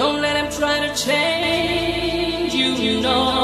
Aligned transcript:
Don't 0.00 0.22
let 0.22 0.34
him 0.34 0.50
try 0.50 0.86
to 0.86 0.94
change 0.94 2.54
you, 2.54 2.72
you 2.72 3.02
know. 3.02 3.39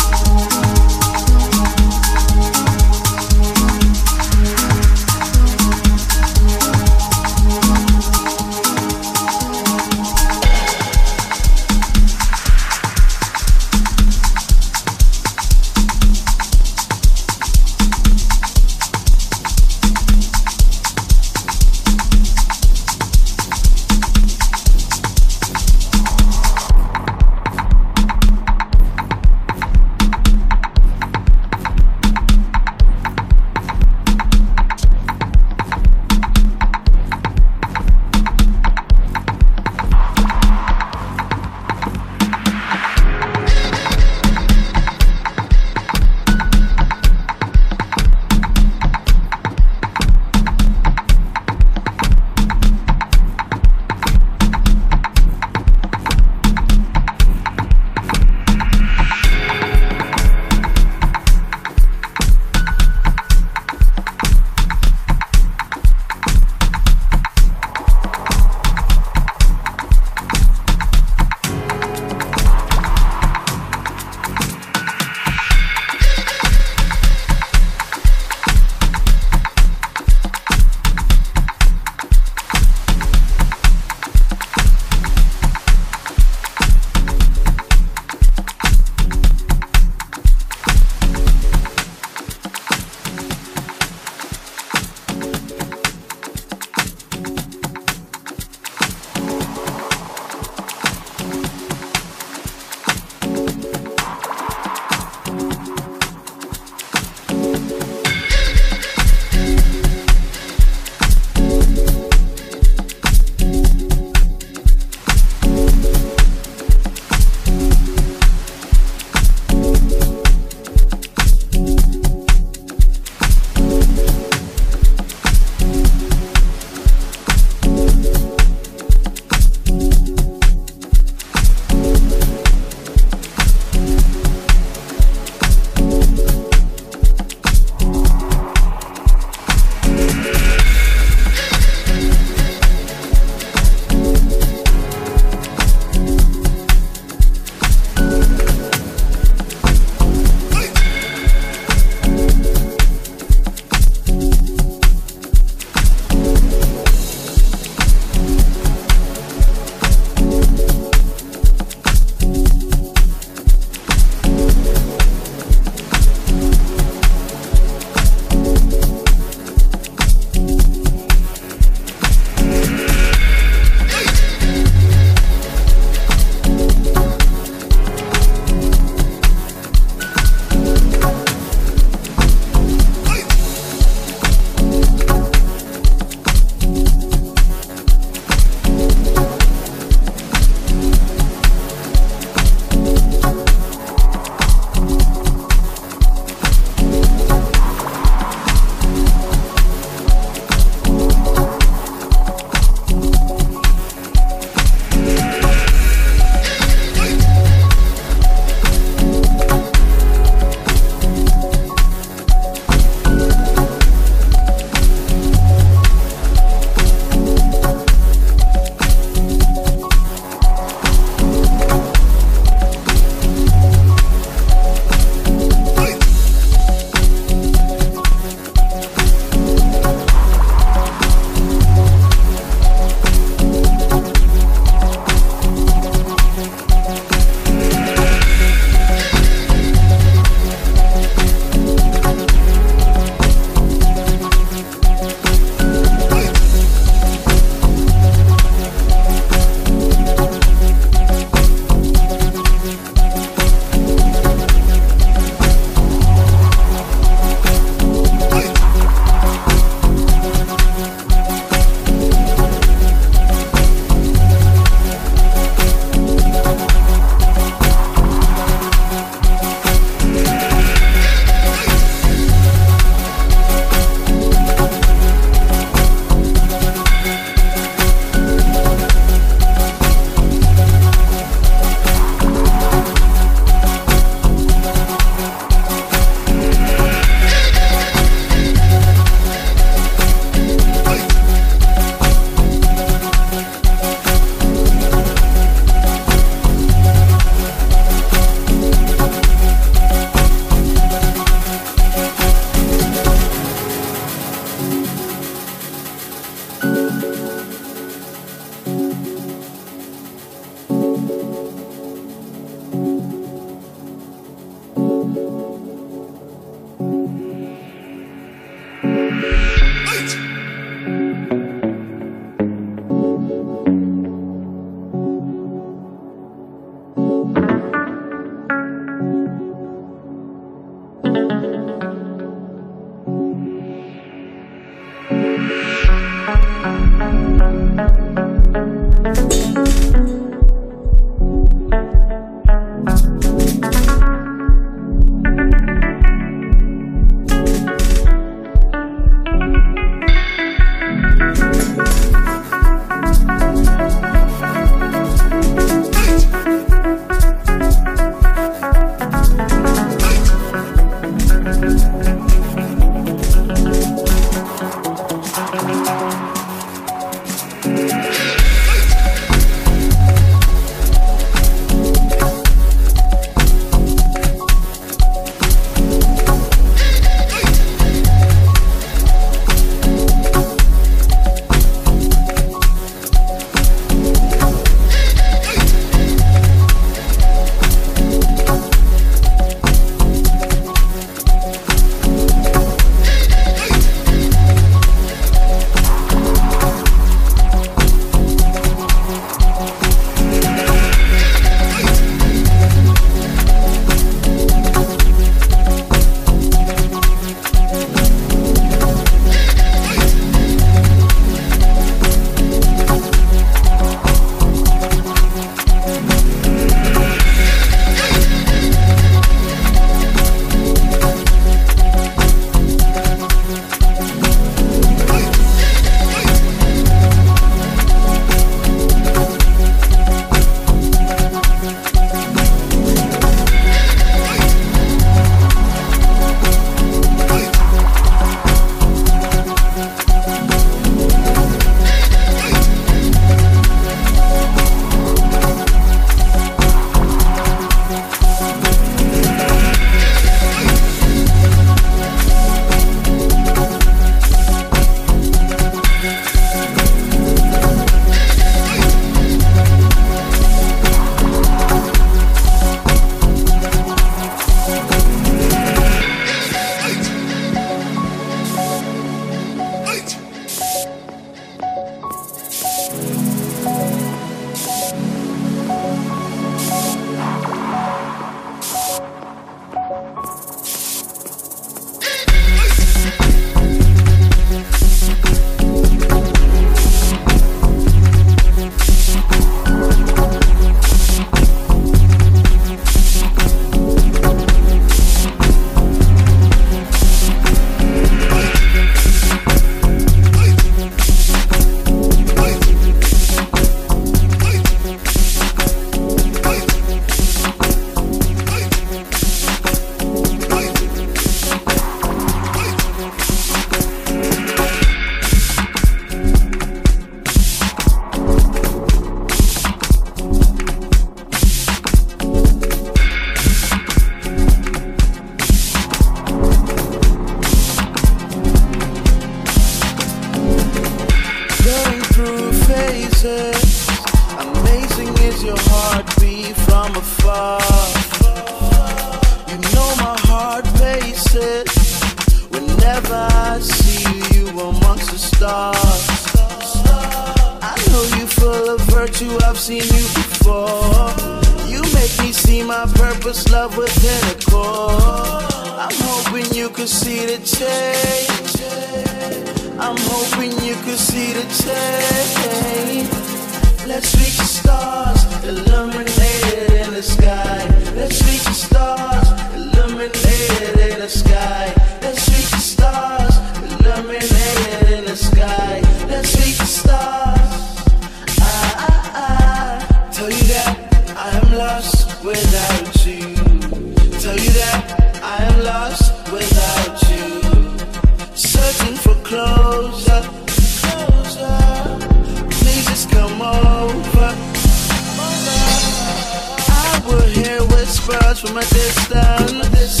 birds 598.10 598.40
from 598.40 598.56
a 598.56 598.60
distance. 598.60 600.00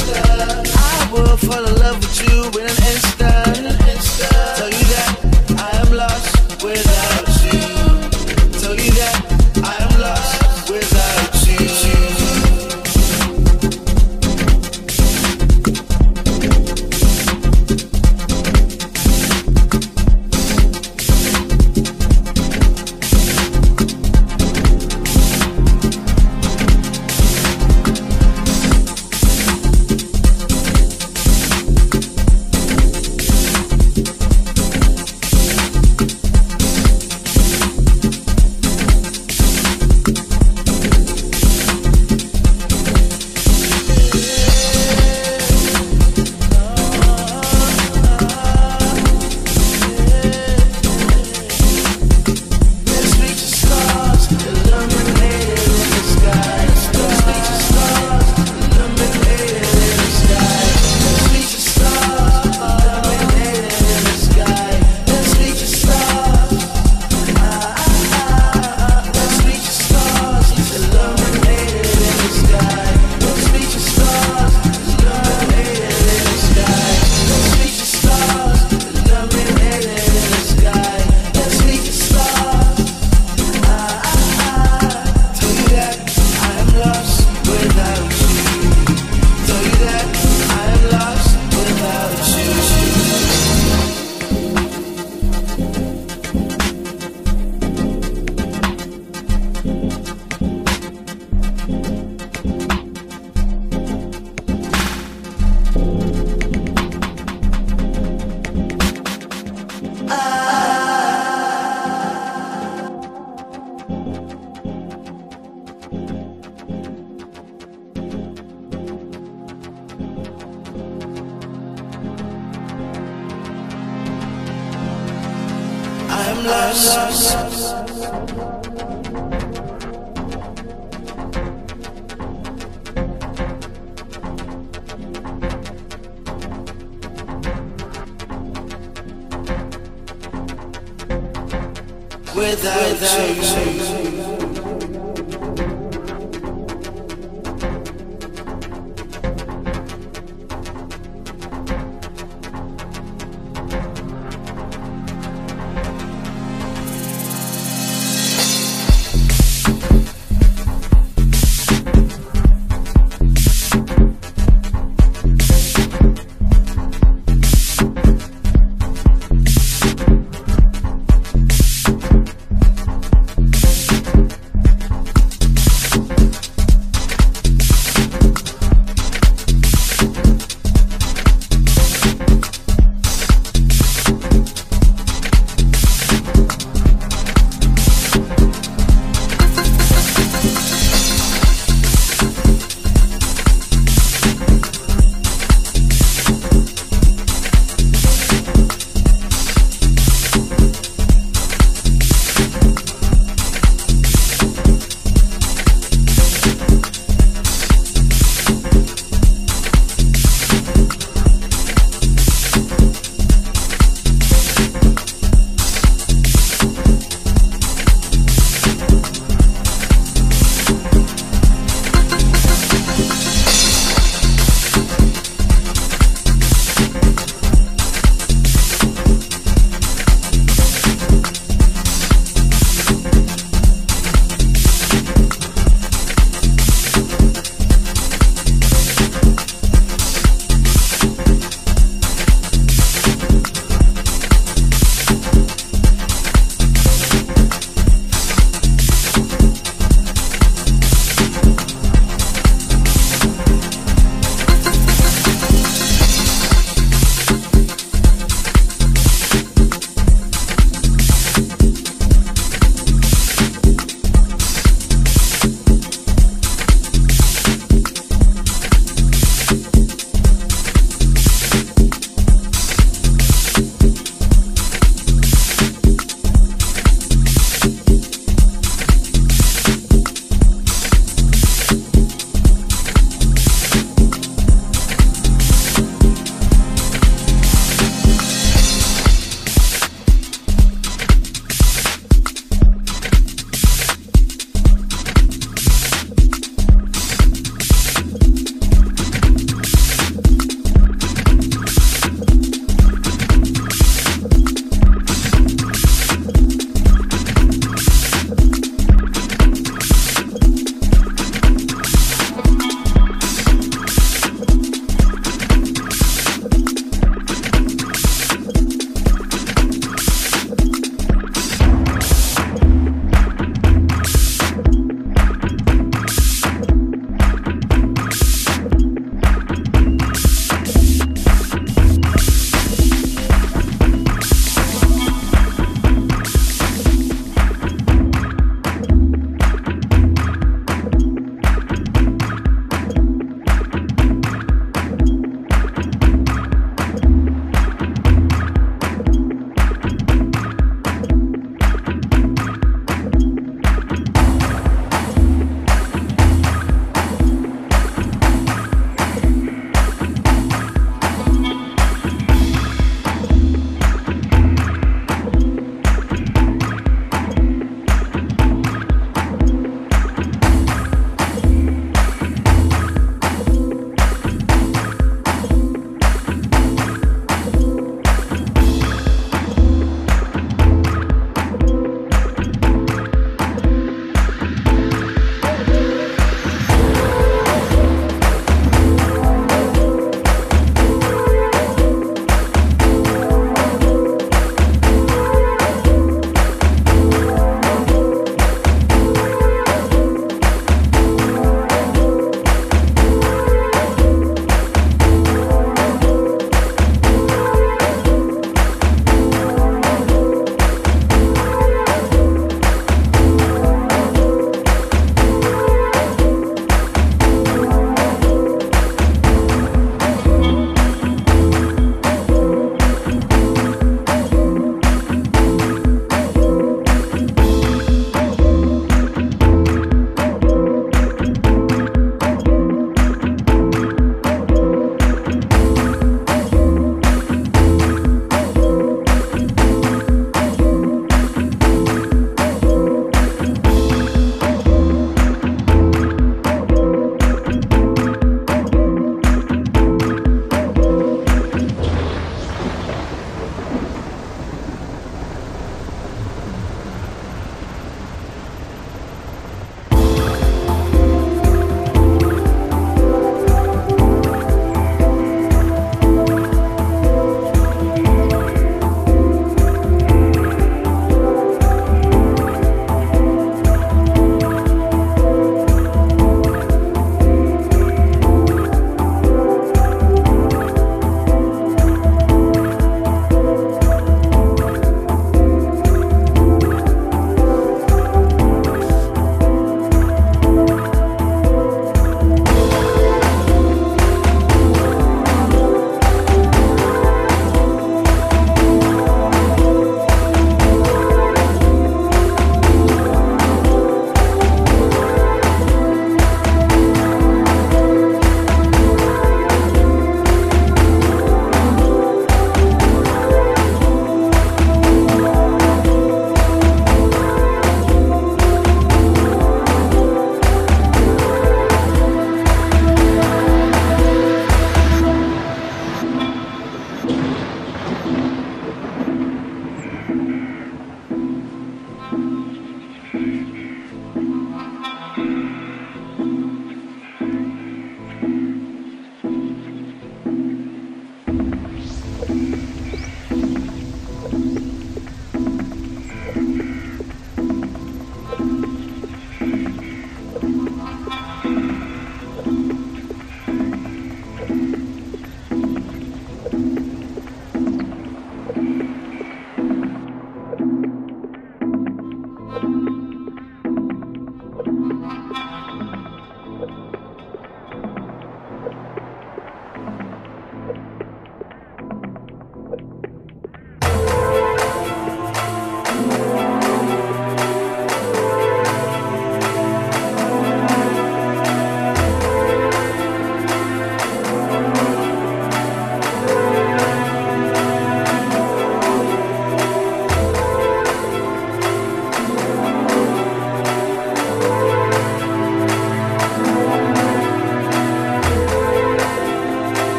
I 0.76 1.10
will 1.12 1.36
fall 1.36 1.64
in 1.64 1.74
love 1.76 1.98
with 1.98 2.28
you 2.28 2.60
in 2.60 2.66
an 2.66 2.78
instant. 2.92 3.49